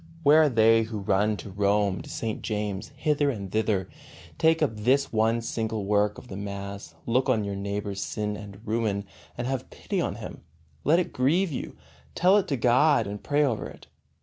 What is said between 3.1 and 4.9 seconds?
and thither? Take up